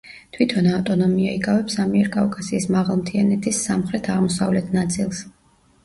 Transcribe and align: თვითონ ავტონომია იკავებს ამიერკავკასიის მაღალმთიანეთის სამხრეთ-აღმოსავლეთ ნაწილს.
თვითონ 0.35 0.69
ავტონომია 0.77 1.33
იკავებს 1.41 1.77
ამიერკავკასიის 1.85 2.67
მაღალმთიანეთის 2.79 3.63
სამხრეთ-აღმოსავლეთ 3.71 4.79
ნაწილს. 4.81 5.27